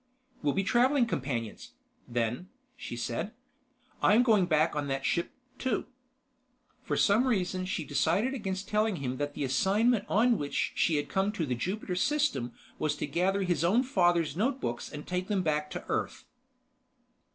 "We'll 0.41 0.55
be 0.55 0.63
traveling 0.63 1.05
companions, 1.05 1.73
then," 2.07 2.49
she 2.75 2.95
said. 2.97 3.35
"I'm 4.01 4.23
going 4.23 4.47
back 4.47 4.75
on 4.75 4.87
that 4.87 5.05
ship, 5.05 5.29
too." 5.59 5.85
For 6.81 6.97
some 6.97 7.27
reason 7.27 7.67
she 7.67 7.83
decided 7.83 8.33
against 8.33 8.67
telling 8.67 8.95
him 8.95 9.17
that 9.17 9.35
the 9.35 9.43
assignment 9.43 10.05
on 10.09 10.39
which 10.39 10.71
she 10.73 10.95
had 10.95 11.07
come 11.07 11.31
to 11.33 11.45
the 11.45 11.53
Jupiter 11.53 11.93
system 11.93 12.51
was 12.79 12.95
to 12.95 13.05
gather 13.05 13.43
his 13.43 13.63
own 13.63 13.83
father's 13.83 14.35
notebooks 14.35 14.91
and 14.91 15.05
take 15.05 15.27
them 15.27 15.43
back 15.43 15.69
to 15.69 15.85
Earth. 15.87 16.25